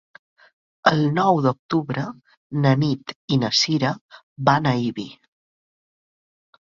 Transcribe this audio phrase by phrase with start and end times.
[0.91, 2.05] El nou d'octubre
[2.63, 3.91] na Nit i na Sira
[4.49, 5.07] van a Ibi.